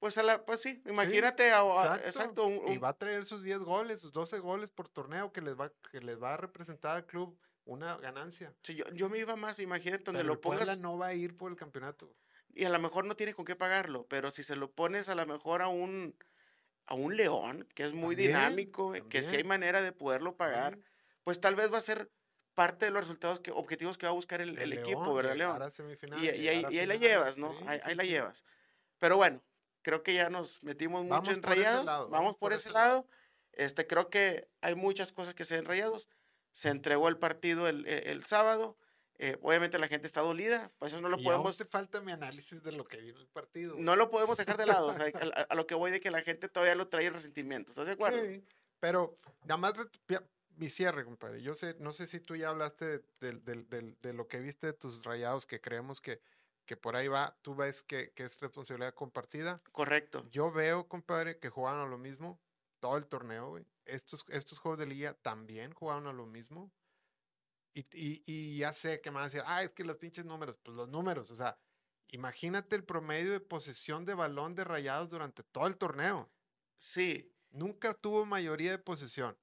[0.00, 2.08] Pues, a la, pues sí, imagínate, a- a- Exacto.
[2.08, 5.32] exacto, un- Y un- va a traer sus 10 goles, sus 12 goles por torneo
[5.32, 8.56] que les va, que les va a representar al club una ganancia.
[8.62, 11.08] sí, yo, yo me iba más, imagínate, donde Pero lo el Puebla pongas no va
[11.08, 12.16] a ir por el campeonato.
[12.52, 15.14] y a lo mejor no tiene con qué pagarlo, pero si se lo pones a
[15.14, 16.16] lo mejor a un,
[16.86, 19.44] a un León, que es muy También, dinámico, eh, que si hay también.
[19.44, 20.80] manera de poderlo pagar,
[21.24, 22.12] pues tal vez va a ser
[22.54, 25.36] parte de los resultados que, objetivos que va a buscar el, el equipo, León, ¿verdad,
[25.36, 25.70] llegar León?
[25.70, 27.56] semifinal, Y, y ahí, y ahí la llevas, ¿no?
[27.56, 28.06] sí, ahí sí, ahí la sí.
[28.06, 28.44] llevas.
[28.98, 29.44] Pero bueno,
[29.82, 31.84] creo que ya nos metimos mucho Vamos en por ese rayados.
[31.86, 33.06] lado, vamos por ese lado.
[33.52, 36.08] Este, creo que hay muchas cosas que se ven rayados.
[36.52, 38.76] Se entregó el partido el, el- el sábado.
[39.22, 42.00] eh, obviamente la gente está dolida, pues eso no lo y aún podemos te falta
[42.00, 43.72] mi análisis de lo que vino el partido.
[43.74, 43.84] güey.
[43.84, 44.86] no lo podemos dejar de lado.
[44.88, 45.04] o sea,
[45.36, 47.70] a, a- lo que voy de que la gente todavía lo trae el resentimiento.
[47.72, 48.18] ¿Estás de acuerdo?
[48.24, 48.42] Sí,
[48.78, 49.74] pero nada más
[50.56, 51.42] mi cierre, compadre.
[51.42, 54.68] Yo sé, no sé si tú ya hablaste de, del- del- de lo que viste
[54.68, 56.20] de tus rayados, que creemos que,
[56.70, 57.36] que por ahí va.
[57.42, 59.60] Tú ves que, que es responsabilidad compartida.
[59.72, 60.24] Correcto.
[60.30, 62.40] Yo veo, compadre, que jugaron a lo mismo
[62.78, 63.66] todo el torneo, güey.
[63.86, 66.70] Estos, estos juegos de liga también jugaron a lo mismo.
[67.72, 70.24] Y, y, y ya sé que me van a decir, ah, es que los pinches
[70.24, 71.58] números, pues los números, o sea,
[72.06, 76.30] imagínate el promedio de posesión de balón de rayados durante todo el torneo.
[76.78, 79.36] Sí, Nunca tuvo mayoría de posesión.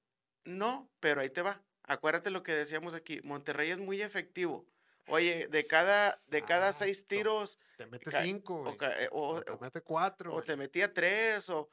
[0.46, 1.62] no, pero ahí te va.
[1.84, 3.20] Acuérdate lo que decíamos aquí.
[3.22, 4.66] Monterrey es muy efectivo.
[5.10, 7.16] Oye, de cada, de cada seis Exacto.
[7.16, 10.32] tiros, Te mete ca- cinco, o, eh, o- O te mete cuatro.
[10.32, 10.46] o güey.
[10.46, 11.70] te metía tres, o...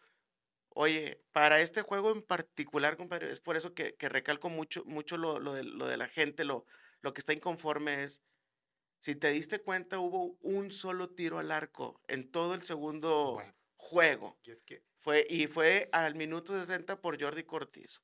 [0.76, 5.16] Oye, para este juego en particular, compadre, es por eso que, que recalco mucho, mucho
[5.16, 6.66] lo, lo de, lo de la gente, lo,
[7.00, 8.22] lo que está inconforme es,
[8.98, 13.54] si te diste cuenta, hubo un solo tiro al arco en todo el segundo Bueno.
[13.76, 14.38] juego.
[14.42, 18.00] Y es que, Fue, y fue al minuto 60 por Jordi Cortizo.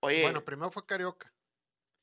[0.00, 1.31] Oye, bueno, primero fue Carioca.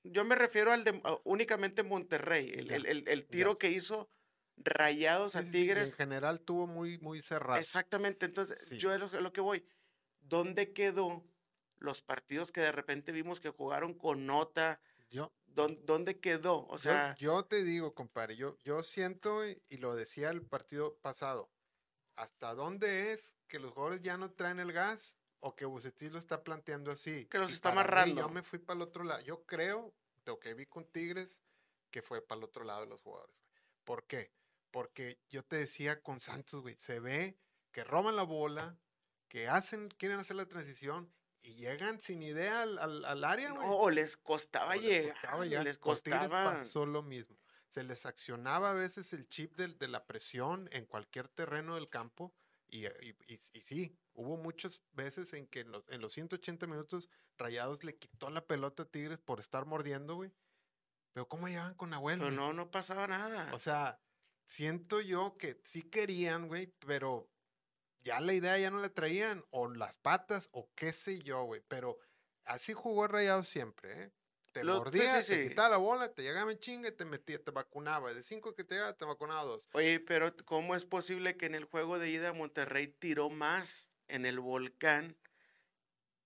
[0.04, 4.10] Yo me refiero al de a- únicamente Monterrey, el, el- el- el tiro que hizo
[4.58, 5.92] Rayados a Sí, Tigres.
[5.92, 7.60] en general tuvo muy, muy cerrado.
[7.60, 8.78] Exactamente, entonces Sí.
[8.78, 9.66] yo a lo, que voy,
[10.20, 11.24] ¿dónde quedó
[11.78, 14.82] los partidos que de repente vimos que jugaron con nota?
[15.10, 16.68] Yo, ¿Dón- ¿Dónde quedó?
[16.68, 20.46] O yo- sea, yo, te digo, compadre, yo, yo siento, y y lo decía el
[20.46, 21.50] partido pasado,
[22.16, 26.20] ¿hasta dónde es que los jugadores ya no traen el gas o que Bucetich lo
[26.20, 27.26] está planteando así?
[27.26, 28.22] Que los Y está para mí, amarrando.
[28.22, 29.22] yo me fui para el otro lado.
[29.22, 29.94] Yo creo,
[30.26, 31.42] de lo que vi con Tigres,
[31.92, 33.40] que fue para el otro lado de los jugadores.
[33.40, 33.50] güey.
[33.84, 34.32] ¿Por qué?
[34.72, 37.38] Porque yo te decía con Santos, güey, se ve
[37.72, 38.78] que roban la bola,
[39.28, 43.66] que hacen, quieren hacer la transición y llegan sin idea al, al- al área, güey.
[43.66, 45.64] no, o les costaba O les llegar, costaba llegar.
[45.64, 46.44] les Con costaba.
[46.44, 47.38] pasó lo mismo.
[47.70, 51.88] Se les accionaba a veces el chip del- de, la presión en cualquier terreno del
[51.90, 52.34] campo.
[52.68, 56.68] Y, y- y- y sí, hubo muchas veces en que en los, en los 180
[56.68, 60.34] minutos Rayados le quitó la pelota a Tigres por estar mordiendo, güey.
[61.14, 62.20] Pero ¿cómo llegaban con Nahuel?
[62.20, 62.38] Pero güey?
[62.38, 63.50] no, no pasaba nada.
[63.54, 64.02] O sea,
[64.46, 67.32] siento yo que sí querían, güey, pero
[68.04, 71.62] ya la idea ya no la traían, o las patas, o qué sé yo, güey.
[71.70, 71.98] Pero
[72.46, 74.14] así jugó Rayados siempre, ¿eh?
[74.52, 75.50] Te Lo- sí, mordía, sí, te sí.
[75.50, 78.14] quitaba la bola, te llegaba en chinga y te metía, te vacunaba.
[78.14, 79.70] De cinco que te llegaba, te vacunaba dos.
[79.74, 84.26] Oye, pero ¿cómo es posible que en el juego de ida Monterrey tiró más en
[84.26, 85.16] el volcán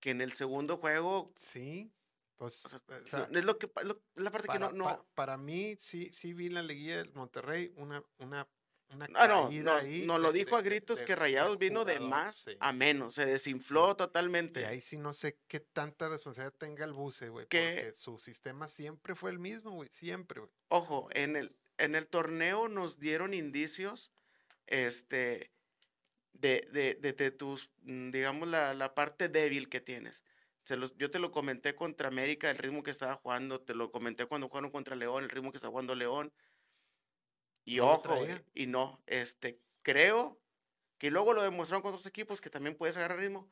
[0.00, 1.32] que en el segundo juego?
[1.36, 1.90] Sí,
[2.36, 4.72] pues, O sea, o no- sea, es lo que lo- la parte que no, pa-
[4.76, 8.46] no, para mí sí, sí vi en la liguilla del Monterrey una, una,
[8.90, 11.58] una Ah, no, nos, ahí nos lo de- dijo a de- gritos de- que Rayados
[11.58, 12.56] vino de más sí.
[12.60, 14.66] a menos, se desinfló Y totalmente.
[14.66, 17.46] ahí sí no sé qué tanta responsabilidad tenga el buce, güey.
[17.46, 19.88] Que- Porque su sistema siempre fue el mismo, güey.
[19.88, 20.52] Siempre, güey.
[20.68, 24.12] Ojo, en el, en el torneo nos dieron indicios,
[24.66, 25.50] este,
[26.34, 30.24] de, de, de, de tus, mm, digamos, la, la parte débil que tienes.
[30.64, 33.90] Se los, yo te lo comenté contra América, el ritmo que estaba jugando, te lo
[33.92, 36.34] comenté cuando jugaron contra León, el ritmo que está jugando León.
[37.64, 38.44] Y No ojo, traía.
[38.54, 40.42] y no, este, creo
[40.98, 43.50] que luego lo demostraron con otros equipos que también puedes agarrar ritmo.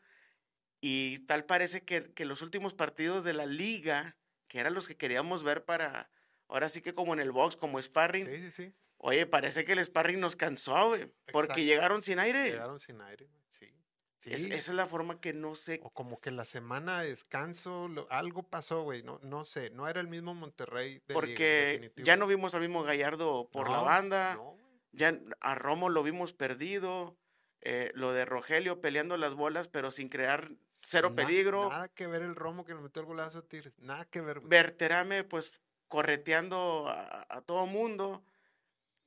[0.80, 4.18] Y tal parece que, que los últimos partidos de la liga,
[4.48, 6.10] que eran los que queríamos ver para,
[6.48, 8.74] ahora sí que como en el box, como sparring, Sí, sí, sí.
[9.04, 11.62] Oye, parece que el sparring nos cansó, güey, porque Exacto.
[11.62, 12.50] llegaron sin aire.
[12.50, 13.42] Llegaron sin aire, güey.
[13.50, 13.72] Sí.
[14.18, 14.32] Sí.
[14.32, 15.80] Es- esa es la forma que no sé.
[15.82, 19.02] O como que la semana de descanso, lo- algo pasó, güey.
[19.02, 19.70] No, no sé.
[19.70, 23.80] No era el mismo Monterrey de Porque ya no vimos al mismo Gallardo por la
[23.80, 24.56] banda, no,
[24.92, 27.16] ya a Romo lo vimos perdido,
[27.62, 30.50] eh, lo de Rogelio peleando las bolas, pero sin crear
[30.82, 31.68] cero Na- peligro.
[31.70, 33.72] Nada que ver el Romo que le metió el golazo a Tigres.
[33.78, 34.48] Nada que ver, güey.
[34.50, 35.52] Berterame, pues,
[35.88, 38.24] correteando a, a todo mundo.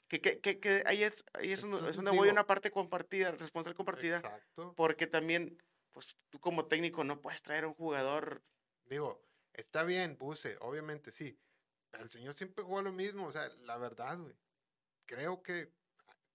[0.07, 2.69] Que, que, que, que ahí es, ahí es, donde- es donde voy a una parte
[2.71, 4.73] compartida, responsable compartida, Exacto.
[4.75, 8.43] porque también, pues, tú como técnico no puedes traer a un jugador
[8.85, 9.19] Digo,
[9.53, 11.39] está bien, Buse, obviamente sí.
[11.89, 13.25] Pero el señor siempre jugó lo mismo.
[13.25, 14.35] O sea, la verdad, güey.
[15.07, 15.71] Creo que,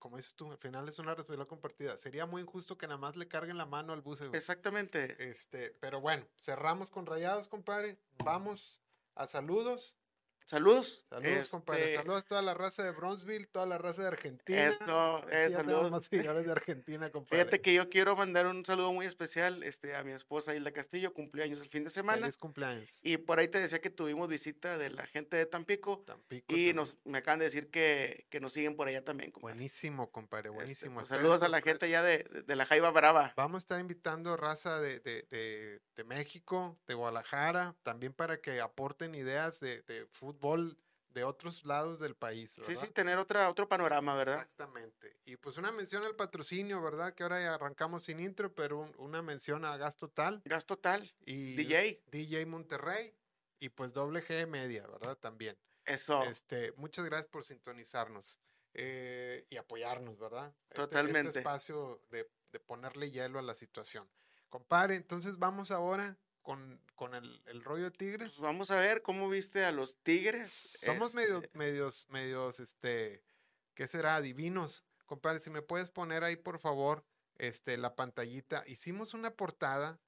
[0.00, 1.96] como dices tú, al final es una responsabilidad compartida.
[1.96, 4.36] Sería muy injusto que nada más le carguen la mano al Buse, güey.
[4.36, 5.14] Exactamente.
[5.30, 7.98] Este, pero bueno, cerramos con rayados, compadre.
[8.24, 8.80] Vamos
[9.14, 9.96] a saludos.
[10.50, 11.04] Saludos.
[11.08, 11.82] Saludos, compadre.
[11.84, 14.66] Este, Saludos a toda la raza de Bronzeville, toda la raza de Argentina.
[14.66, 15.90] Esto, eh, tenemos saludos.
[15.92, 17.38] más seguidores de Argentina, compadre.
[17.44, 21.14] Fíjate que yo quiero mandar un saludo muy especial este, a mi esposa Hilda Castillo,
[21.14, 22.22] cumpleaños el fin de semana.
[22.22, 22.98] Feliz cumpleaños.
[23.04, 26.00] Y por ahí te decía que tuvimos visita de la gente de Tampico.
[26.00, 26.46] Tampico.
[26.48, 26.76] Y también.
[26.76, 29.30] nos, me acaban de decir que, que nos siguen por allá también.
[29.30, 29.54] compadre.
[29.54, 30.94] Buenísimo, compadre, Este, buenísimo.
[30.94, 33.32] pues, Espero saludos a la gente ya de, de- de la Jaiba Brava.
[33.36, 39.60] Vamos a estar invitando raza de, de, México, de Guadalajara, también para que aporten ideas
[39.60, 40.06] de, de
[40.40, 40.78] fútbol
[41.12, 42.52] de otros lados del país.
[42.52, 42.80] Sí, ¿verdad?
[42.84, 44.36] sí, tener otra, otro panorama, ¿verdad?
[44.42, 45.16] Exactamente.
[45.24, 47.14] Y pues una mención al patrocinio, ¿verdad?
[47.14, 51.12] Que ahora ya arrancamos sin intro, pero un- una mención a Gas Total Gas total.
[51.26, 52.02] y DJ.
[52.10, 53.14] DJ Monterrey.
[53.62, 55.18] y pues doble G media, ¿verdad?
[55.18, 55.54] También.
[55.84, 56.22] Eso.
[56.24, 58.38] Este, muchas gracias por sintonizarnos
[58.72, 60.46] eh, y apoyarnos, ¿verdad?
[60.46, 61.38] Este- Este, Totalmente.
[61.40, 64.08] espacio de, de ponerle hielo a la situación.
[64.48, 68.32] Compadre, entonces vamos ahora con, con el, el rollo de Tigres.
[68.32, 70.50] Pues vamos a ver cómo viste a los Tigres.
[70.50, 73.22] Somos medio, Este, medios, medios, este,
[73.74, 74.20] ¿qué será?
[74.20, 74.84] Divinos.
[75.06, 77.04] Compadre, si me puedes poner ahí, por favor,
[77.36, 78.64] este, la pantallita.
[78.66, 80.00] Hicimos una portada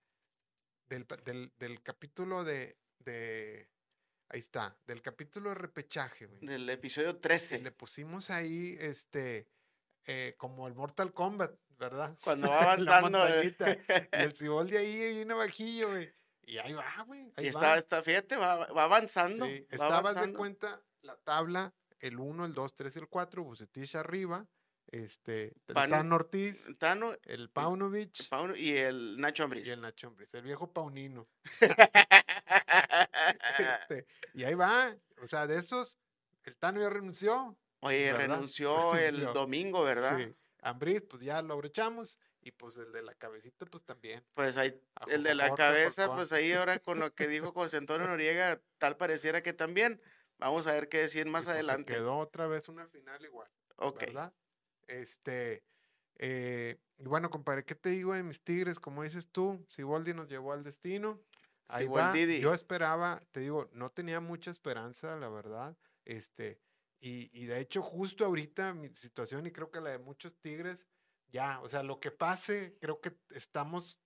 [0.89, 3.69] del, del, del capítulo de, de,
[4.29, 6.41] ahí está, del capítulo de repechaje, güey.
[6.47, 7.59] Del episodio Y 13.
[7.61, 9.49] le pusimos ahí, este,
[10.07, 12.17] eh, como el Mortal Kombat, ¿verdad?
[12.23, 13.27] Cuando va La avanzando.
[13.27, 13.73] eh, montañita.
[14.19, 16.13] Y el Ciboldi ahí viene bajillo, güey.
[16.45, 17.33] Y ahí va, güey.
[17.37, 17.51] ahí y va.
[17.51, 19.47] está, está, fíjate, va, va avanzando.
[19.47, 23.95] Sí, va estabas de cuenta la tabla, el 1, el 2, 3, el 4, Bucetich
[23.95, 24.47] arriba,
[24.89, 29.67] este, el Pan- Tan Ortiz, Tano el Paunovic Pauno y el Nacho Ambriz.
[29.67, 31.29] y el Nacho Ambriz, el viejo Paunino.
[33.59, 35.99] Este, y ahí va, o sea, de esos,
[36.45, 37.57] el Tano ya renunció.
[37.81, 40.19] Oye, renunció el domingo, ¿verdad?
[40.19, 40.35] Sí.
[40.63, 42.19] Ambriz, pues ya lo abrochamos.
[42.45, 44.25] Y pues el de la cabecita, pues también.
[44.35, 48.07] Pues ahí, el de la cabeza, pues ahí ahora con lo que dijo José Antonio
[48.09, 50.01] Noriega, tal pareciera que también.
[50.39, 51.95] Vamos a ver qué decir más pues, se adelante.
[51.95, 53.49] quedó otra vez una final igual.
[53.77, 54.01] ok.
[54.01, 54.35] ¿verdad?
[54.89, 55.63] Este,
[56.17, 58.81] eh, y bueno, compadre, ¿qué te digo de mis Tigres?
[58.81, 61.21] Como dices tú, Siboldi nos llevó al destino.
[61.69, 62.15] Ahí va.
[62.17, 65.77] Yo esperaba, te digo, no tenía mucha esperanza, la verdad.
[66.05, 66.61] Este,
[66.99, 70.87] y, y de hecho, justo ahorita mi situación, y creo que la de muchos Tigres,
[71.33, 73.99] ya, o sea, lo que pase, creo que estamos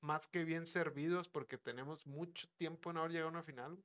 [0.00, 3.78] más que bien servidos porque tenemos mucho tiempo en haber llegado a una final.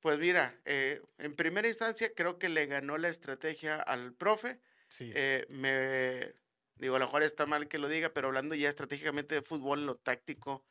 [0.00, 4.60] Pues mira, eh, en primera instancia creo que le ganó la estrategia al profe.
[4.88, 5.12] Sí.
[5.14, 6.34] Eh, me
[6.76, 9.86] digo, a lo mejor está mal que lo diga, pero hablando ya estratégicamente de fútbol,
[9.86, 10.66] lo táctico,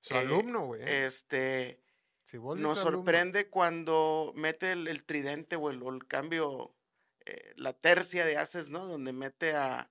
[0.00, 0.82] Su eh, alumno, güey.
[0.82, 1.06] ¿eh?
[1.06, 1.82] este,
[2.30, 2.76] nos su alumno.
[2.76, 6.76] sorprende cuando mete el, el tridente o el, el cambio,
[7.24, 8.86] eh, la tercia de haces, ¿no?
[8.86, 9.90] Donde mete a,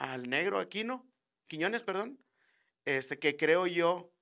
[0.00, 1.06] al negro Aquino,
[1.46, 2.18] Quiñones, perdón,
[2.86, 4.12] este, que creo yo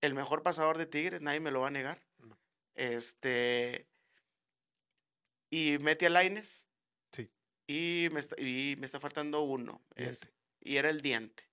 [0.00, 2.06] el mejor pasador de Tigres, nadie me lo va a negar.
[2.18, 2.38] No.
[2.74, 3.88] Este,
[5.50, 6.66] y mete a Laines.
[7.12, 7.28] Sí.
[7.66, 9.82] Y me está, y me está faltando uno.
[9.96, 10.34] es- Diente.
[10.60, 11.44] y era el diente.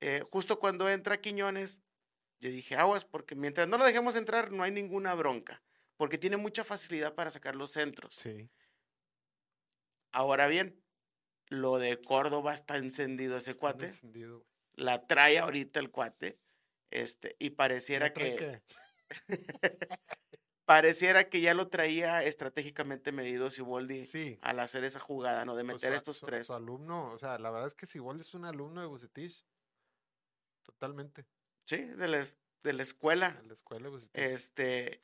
[0.00, 1.82] Eh, justo cuando entra Quiñones,
[2.40, 5.62] yo dije, aguas, porque mientras no lo dejemos entrar, no hay ninguna bronca,
[5.96, 8.16] porque tiene mucha facilidad para sacar los centros.
[8.16, 8.50] Sí.
[10.12, 10.83] Ahora bien,
[11.54, 14.48] lo de Córdoba está encendido ese cuate, encendido, güey.
[14.74, 16.38] la trae ahorita el cuate,
[16.90, 18.62] este, y pareciera ¿Ya trae que, qué?
[20.64, 24.38] pareciera que ya lo traía estratégicamente medido Siboldi Sí.
[24.42, 25.56] al hacer esa jugada, ¿no?
[25.56, 26.46] De pues, meter estos su- tres.
[26.46, 29.44] Su alumno, o sea, la verdad es que Siboldi es un alumno de Bucetich.
[30.62, 31.26] Totalmente.
[31.66, 32.24] Sí, de la,
[32.62, 33.36] de la escuela.
[33.40, 34.16] En la escuela de Bucetich.
[34.16, 35.02] Este,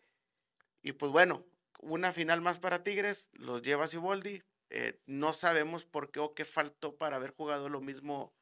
[0.82, 1.46] y pues bueno,
[1.80, 4.42] una final más para Tigres, los lleva Siboldi.
[4.70, 8.33] Eh, no sabemos por qué o qué faltó para haber jugado lo mismo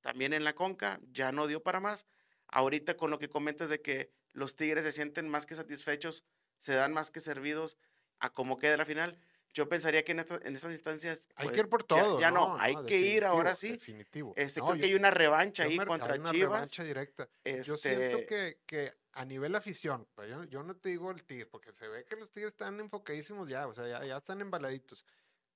[0.00, 2.06] también en la Conca, ya no dio para más.
[2.48, 6.24] Ahorita con lo que comentas de que los Tigres se sienten más que satisfechos,
[6.58, 7.76] se dan más que servidos
[8.20, 9.18] a cómo quede la final.
[9.52, 12.20] Yo pensaría que en, esta- en estas instancias hay pues, que ir por todo.
[12.20, 13.72] Ya, no, hay que ir ahora sí.
[13.72, 14.34] Definitivo.
[14.36, 16.52] Este, No, creo yo- que hay una revancha ahí me- hay contra una Chivas.
[16.52, 17.28] revancha directa.
[17.64, 21.24] Yo siento Este, que, que a nivel afición, pues, yo, yo no te digo el
[21.24, 24.40] Tigre, porque se ve que los Tigres están enfocadísimos ya, o sea, ya, ya están
[24.42, 25.06] embaladitos.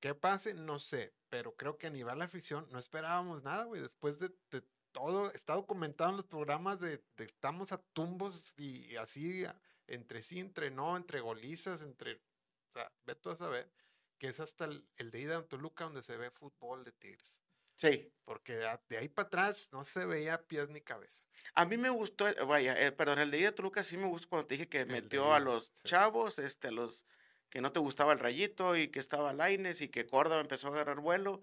[0.00, 0.54] ¿Qué pase?
[0.54, 3.82] No sé, pero creo que a nivel afición no esperábamos nada, güey.
[3.82, 8.96] Después de, de todo, está documentado en los programas de, de estamos a tumbos y,
[8.96, 13.70] así, a- entre sí, entre no, entre golizas, entre, o sea, ve tú a saber,
[14.18, 17.42] que es hasta el, el de ida a Toluca donde se ve fútbol de Tigres.
[17.76, 21.24] sí, Porque de, de ahí para atrás no se veía pies ni cabeza.
[21.54, 24.28] A mí me gustó, el- vaya, eh, perdón, el de Ida Toluca sí me gustó
[24.28, 25.82] cuando te dije que El de metió a los sí.
[25.84, 27.06] chavos, este, a los
[27.50, 30.70] que no te gustaba el rayito y que estaba Laines y que Córdoba empezó a
[30.70, 31.42] agarrar vuelo.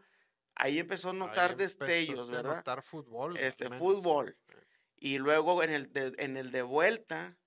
[0.56, 2.56] Ahí empezó a notar destellos, a ¿verdad?
[2.58, 3.38] notar fútbol.
[3.38, 4.38] Este, fútbol.
[4.96, 7.38] Y luego en el, de, en el de vuelta,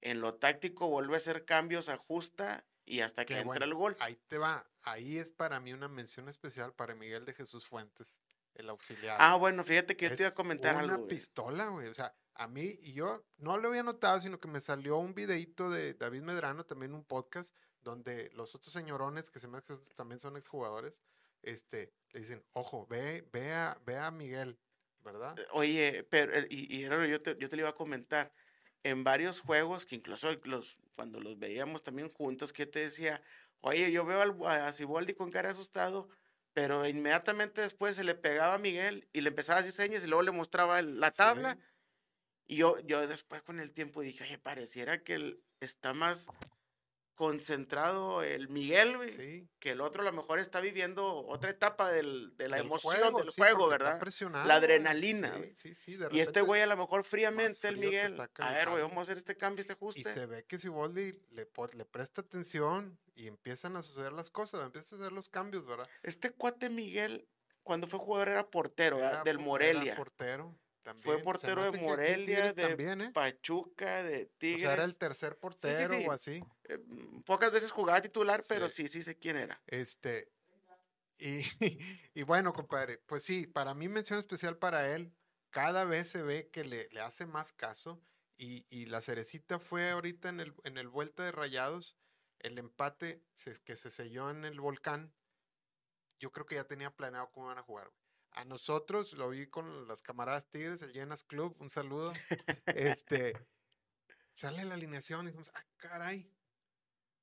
[0.00, 3.96] en lo táctico, vuelve a hacer cambios, ajusta y hasta que entra bueno, el gol.
[4.00, 4.68] Ahí te va.
[4.82, 8.18] Ahí es para mí una mención especial para Miguel de Jesús Fuentes,
[8.54, 9.16] el auxiliar.
[9.20, 11.04] Ah, bueno, fíjate que yo te iba a comentar una algo.
[11.04, 11.08] güey.
[11.08, 11.88] pistola, güey.
[11.88, 15.14] O sea, a mí, y yo no lo había notado, sino que me salió un
[15.14, 17.54] videito de David Medrano, también un podcast,
[17.86, 20.98] donde los otros señorones, que se me que también son exjugadores,
[21.42, 24.58] este, le dicen, ojo, ve, ve a, ve a Miguel,
[25.04, 25.36] ¿verdad?
[25.52, 28.32] Oye, pero eh, y, y yo te, yo te lo iba a comentar.
[28.82, 33.22] En varios juegos, que incluso los, cuando los veíamos también juntos, que te decía,
[33.60, 36.08] oye, yo veo al, a Siboldi con cara asustado,
[36.52, 40.08] pero inmediatamente después se le pegaba a Miguel y le empezaba a hacer señas y
[40.08, 41.62] luego le mostraba el- la tabla Sí.
[42.48, 46.28] Y yo, yo después con el tiempo dije, oye, pareciera que el- está más
[47.16, 49.48] concentrado el Miguel, güey, Sí.
[49.58, 52.94] que el otro a lo mejor está viviendo otra etapa del- de la Del emoción
[53.00, 53.98] juego, del sí, juego, ¿verdad?
[54.44, 55.56] La adrenalina, Sí, güey.
[55.56, 58.82] sí, sí, de Y este güey a lo mejor fríamente, el Miguel, a ver, güey,
[58.82, 60.02] vamos a hacer este cambio, este Y ajuste.
[60.12, 64.62] se ve que Siboldi le, po- le presta atención y empiezan a suceder las cosas,
[64.62, 65.88] empiezan a suceder los cambios, ¿verdad?
[66.02, 67.26] Este cuate Miguel,
[67.62, 69.12] cuando fue jugador era portero, ¿verdad?
[69.14, 70.54] Era del po- era Morelia, portero
[70.86, 71.02] también.
[71.04, 73.10] Fue portero de Morelia, de también, ¿eh?
[73.12, 74.62] Pachuca, de O Tigres.
[74.62, 76.06] sea, era el tercer portero sí.
[76.06, 76.44] o así.
[76.64, 78.86] Eh, mm, pocas veces jugaba titular, pero Sí.
[78.88, 79.60] sí, sé quién era.
[79.66, 80.32] Este,
[81.18, 81.40] y,
[82.14, 85.12] y bueno, compadre, pues sí, para mí mención especial para él,
[85.50, 88.00] cada vez se ve que le, le hace más caso
[88.36, 91.96] y, y la cerecita fue ahorita en el, en el vuelta de rayados,
[92.38, 95.12] el empate se- que se selló en el volcán,
[96.20, 97.88] yo creo que ya tenía planeado cómo iban a jugar.
[97.88, 98.05] güey.
[98.36, 102.12] A nosotros, lo vi con las camaradas Tigres, el Llenas Club, un saludo.
[102.66, 103.32] este,
[104.34, 106.30] sale la alineación y dijimos, ah, caray.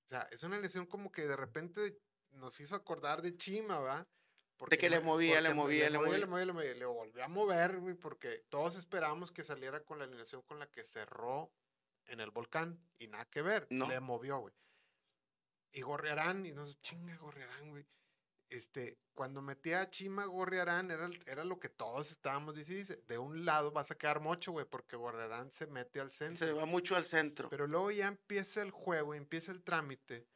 [0.06, 2.00] O sea, es una alineación como que de repente
[2.32, 4.08] nos hizo acordar de Chima, ¿va?
[4.70, 6.18] que le movía, le porque mo- movía, le movía.
[6.18, 10.00] le movía, le movía, le volvió a mover, güey, porque todos esperábamos que saliera con
[10.00, 11.52] la alineación con la que cerró
[12.06, 13.68] en el volcán y nada que ver.
[13.70, 13.88] No.
[13.88, 14.54] Le movió, güey.
[15.74, 17.86] Y Gorriarán, y nos chinga Gorriarán, güey.
[18.54, 22.94] Este, cuando metía a Chima Gorriarán, era, era lo que todos estábamos diciendo.
[23.08, 26.46] De un lado vas a quedar mocho, güey, porque Gorriarán se mete al centro.
[26.46, 27.50] Se va mucho al centro.
[27.50, 30.28] Pero luego ya empieza el juego, empieza el trámite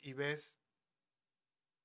[0.00, 0.58] y ves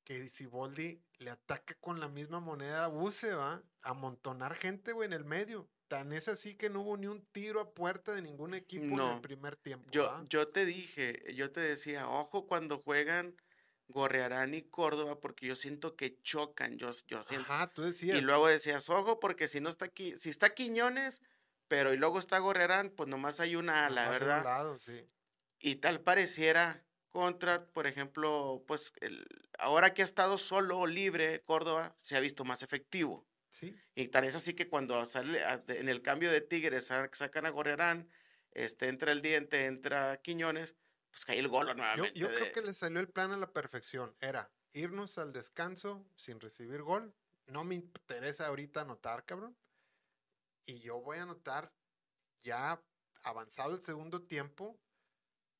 [0.05, 5.07] que Siboldi le ataca con la misma moneda a Buse, va a amontonar gente, güey,
[5.07, 5.69] en el medio.
[5.89, 9.15] Tan es así que no hubo ni un tiro a puerta de ningún equipo en
[9.15, 9.89] el primer tiempo.
[9.91, 10.23] Yo, ¿va?
[10.29, 13.35] yo te dije, yo te decía, ojo cuando juegan
[13.87, 17.51] Gorrearán y Córdoba, porque yo siento que chocan, yo, yo siento.
[17.51, 18.17] Ajá, tú decías.
[18.17, 21.21] Y luego decías, ojo, porque si no está aquí, si está Quiñones,
[21.67, 24.43] pero y luego está Gorrearán, pues nomás hay una ala, nomás de un ¿verdad?
[24.43, 25.09] lado, sí.
[25.59, 29.25] Y tal pareciera contra, por ejemplo, pues el,
[29.57, 33.25] ahora que ha estado solo o libre Córdoba, se ha visto más efectivo.
[33.49, 36.87] Sí, Y tal es así que cuando sale a- de- en el cambio de Tigres
[36.87, 38.09] sa- sacan a Gorrearán,
[38.51, 40.75] este, entra el diente, entra Quiñones,
[41.11, 42.19] pues cae el gol yo, nuevamente.
[42.19, 44.15] yo creo de- que le salió el plan a la perfección.
[44.19, 47.15] Era irnos al descanso sin recibir gol.
[47.47, 49.57] No me interesa ahorita anotar, cabrón.
[50.65, 51.73] Y yo voy a anotar
[52.41, 52.81] ya
[53.23, 54.79] avanzado el segundo tiempo,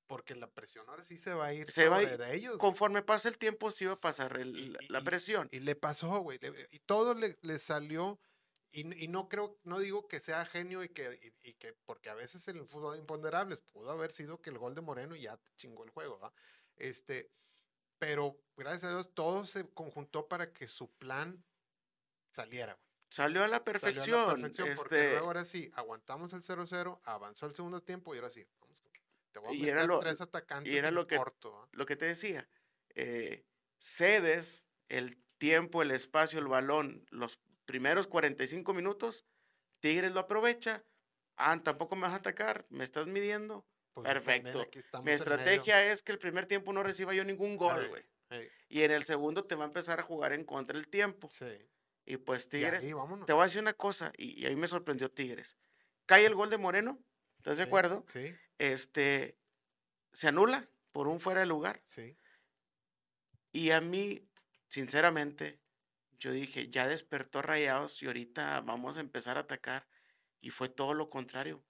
[0.06, 2.36] porque la presión ahora sí se va a ir Se va a sobre ir de
[2.36, 2.58] ellos.
[2.58, 5.50] Conforme pasa el tiempo, sí va a pasar el- Y- la, y- la y- presión.
[5.52, 6.40] Y le pasó, güey.
[6.72, 8.20] Y todo le, le salió.
[8.72, 12.10] Y, y no creo, no digo que sea genio y que, y, y que, porque
[12.10, 15.16] a veces en el fútbol hay imponderables, pudo haber sido que el gol de Moreno
[15.16, 16.34] ya te chingó el juego, ¿va?
[16.76, 17.32] Este,
[17.98, 21.44] pero gracias a Dios todo se conjuntó para que su plan
[22.32, 22.78] saliera.
[23.10, 24.36] Salió a la Salió a la perfección.
[24.36, 28.30] perfección, porque este, luego ahora sí, aguantamos el 0-0, avanzó el segundo tiempo y ahora
[28.30, 28.84] sí, vamos,
[29.32, 31.86] te voy a Y meter era lo- tres atacantes era en lo que- corto, lo
[31.86, 32.48] que te decía,
[32.96, 33.46] eh,
[33.80, 39.26] cedes el tiempo, el espacio, el balón, los primeros 45 minutos,
[39.80, 40.84] Tigres lo aprovecha.
[41.36, 43.68] Ah, tampoco me vas a atacar, me estás midiendo.
[43.94, 45.04] Pues también perfecto.
[45.04, 48.06] Mi estrategia es que el primer tiempo no reciba yo ningún gol, Ey, güey.
[48.30, 51.30] ey, Y en el segundo te va a empezar a jugar en contra el tiempo.
[51.30, 51.46] Sí.
[52.06, 52.94] Y pues Y Tigres, ahí,
[53.26, 55.58] te voy a decir una cosa, y, y ahí me sorprendió Tigres.
[56.06, 57.00] Cae el gol de Moreno,
[57.38, 58.06] ¿estás de acuerdo?
[58.08, 59.38] Sí, Este,
[60.14, 61.82] se anula por un fuera de lugar.
[61.84, 62.18] sí.
[63.52, 64.28] Y a mí,
[64.68, 65.60] sinceramente,
[66.20, 69.88] yo dije, ya despertó Rayados y ahorita vamos a empezar a atacar.
[70.40, 71.66] Y fue todo lo contrario.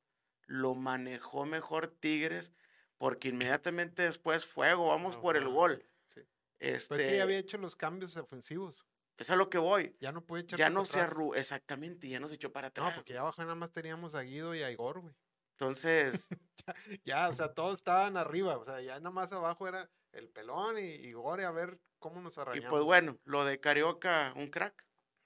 [0.45, 2.53] Lo manejó mejor Tigres,
[2.97, 5.89] porque inmediatamente después, fuego, vamos No, por el gol.
[6.05, 6.27] sí, sí.
[6.59, 8.85] Este, Pues es que ya había hecho los cambios ofensivos.
[9.17, 9.97] Es a lo que voy.
[9.99, 11.11] Ya no puede echarse Ya no se atrás.
[11.11, 11.33] arru...
[11.33, 12.95] Exactamente, ya no se echó para No, atrás.
[12.95, 15.15] porque ya abajo nada más teníamos a Guido y a Igor, güey.
[15.59, 16.29] Entonces,
[17.03, 18.57] Ya, o sea, todos estaban arriba.
[18.57, 22.21] O sea, ya nada más abajo era el pelón y Igor y a ver cómo
[22.21, 22.69] nos y arrañamos.
[22.69, 24.85] pues bueno, lo de Carioca, un crack.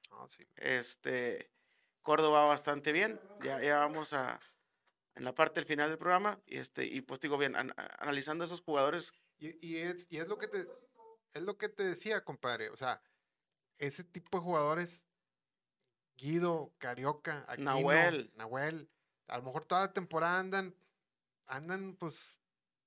[0.10, 0.46] No, sí.
[0.56, 1.50] Este,
[2.02, 3.20] Córdoba bastante bien.
[3.44, 4.40] Ya, ya vamos a
[5.16, 6.40] en la parte del final del programa.
[6.46, 10.18] Y este, y pues digo bien, an- a- analizando esos jugadores, Y, y es, y
[10.18, 10.68] es lo que te
[11.34, 12.70] es lo que te decía, compadre.
[12.72, 13.02] O sea,
[13.80, 15.06] ese tipo de jugadores,
[16.18, 18.32] Guido, Carioca, Aquino, Nahuel.
[18.36, 18.90] Nahuel,
[19.28, 20.76] a lo mejor toda la temporada andan,
[21.48, 22.41] andan pues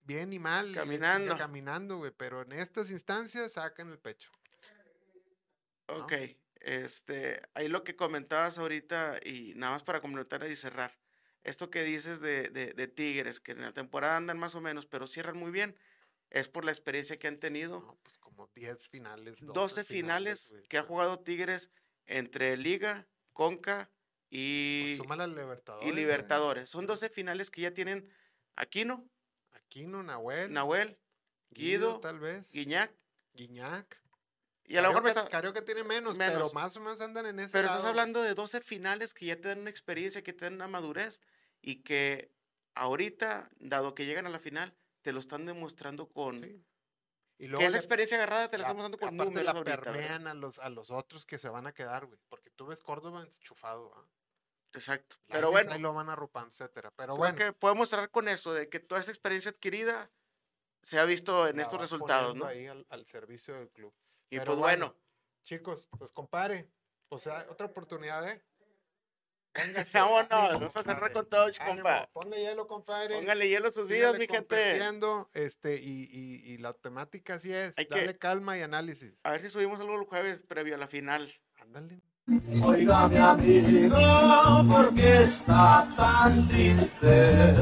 [0.05, 0.71] bien y mal.
[0.71, 1.37] y Caminando.
[1.37, 2.13] Caminando, güey.
[2.17, 4.31] Pero en estas instancias sacan el pecho.
[5.89, 6.05] ¿no?
[6.05, 6.13] ok,
[6.61, 10.99] este, ahí lo que comentabas ahorita y nada más para completar y cerrar.
[11.43, 14.87] Esto que dices de, de, de Tigres, que en la temporada andan más o menos,
[14.87, 15.77] pero cierran muy bien,
[16.31, 17.81] es por la experiencia que han tenido.
[17.81, 19.41] No, pues como 10 finales.
[19.41, 21.71] 12, 12 finales que ha jugado Tigres
[22.07, 23.91] entre Liga, Conca
[24.31, 25.89] y, Pues súmale al Libertadores.
[25.89, 25.93] y.
[25.93, 26.71] Libertadores.
[26.71, 28.11] Son 12 finales que ya tienen
[28.57, 29.09] Aquino,
[29.55, 30.53] Aquino, Nahuel.
[30.53, 30.99] Nahuel,
[31.51, 32.53] Guido, tal vez.
[32.53, 32.93] Guiñac.
[33.33, 34.01] Guiñac.
[34.67, 36.55] Y a lo mejor está- Carioca tiene menos, pero menos.
[36.55, 39.49] más o menos andan en ese Pero estás hablando de 12 finales que ya te
[39.49, 41.21] dan una experiencia, que te dan una madurez
[41.61, 42.33] y que
[42.75, 46.41] ahorita, dado que llegan a la final, te lo están demostrando con...
[46.43, 46.65] Sí.
[47.37, 49.51] Y Que luego esa le- experiencia agarrada te la la- están mostrando con números la
[49.51, 49.93] ahorita, ¿verdad?
[49.93, 52.19] permean a los, a los otros que se van a quedar, güey.
[52.29, 54.07] Porque tú ves Córdoba enchufado, ¿ah?
[54.75, 55.17] Exacto.
[55.29, 56.91] Pero bueno, Ahí lo van arropando, etcétera.
[56.97, 57.37] Pero creo bueno.
[57.37, 60.11] que podemos cerrar con eso, de que toda esa experiencia adquirida
[60.83, 62.47] se ha visto en la estos resultados, ¿no?
[62.47, 63.95] ahí al, al servicio del club.
[64.31, 64.97] Y Pero pues bueno,
[65.43, 66.71] Chicos, pues compare.
[67.11, 68.43] O sea, otra oportunidad, ¿eh?
[69.55, 72.11] Véngase, vámonos, ánimo, vamos a cerrar con todo, compa.
[72.13, 73.15] Ponle hielo, compadre.
[73.15, 74.81] Póngale hielo a sus vidas, mi gente.
[75.35, 77.79] Este, y, y, y la temática así es.
[77.79, 79.21] Hay que- Dale calma y análisis.
[79.23, 81.33] A ver si subimos algo el jueves previo a la final.
[81.57, 82.01] Ándale.
[82.63, 83.97] Oiga mi amigo,
[84.71, 87.55] ¿por qué está tan triste?